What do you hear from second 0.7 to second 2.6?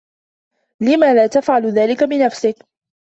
لم لا تفعل ذلك بنفسك؟